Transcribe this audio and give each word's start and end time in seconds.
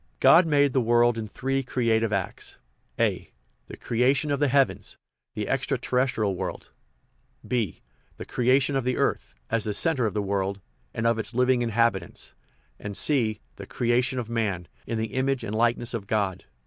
God 0.19 0.47
made 0.47 0.73
the 0.73 0.81
world 0.81 1.15
in 1.15 1.27
three 1.27 1.61
creative 1.61 2.11
acts: 2.11 2.57
(a) 2.97 3.29
the 3.67 3.77
creation 3.77 4.31
of 4.31 4.39
the 4.39 4.47
heavens 4.47 4.97
the 5.35 5.47
ex 5.47 5.67
tra 5.67 5.77
terrestrial 5.77 6.35
world, 6.35 6.71
(b) 7.47 7.83
the 8.17 8.25
creation 8.25 8.75
of 8.75 8.83
the 8.83 8.97
earth 8.97 9.35
(as 9.51 9.63
the 9.65 9.75
centre 9.75 10.07
of 10.07 10.15
the 10.15 10.23
world) 10.23 10.59
and 10.91 11.05
of 11.05 11.19
its 11.19 11.35
living 11.35 11.61
inhabitants, 11.61 12.33
and 12.79 12.97
(c) 12.97 13.41
the 13.57 13.67
creation 13.67 14.17
of 14.17 14.27
man 14.27 14.67
(in 14.87 14.97
the 14.97 15.13
image 15.13 15.43
and 15.43 15.53
likeness 15.53 15.93
of 15.93 16.07
God). 16.07 16.45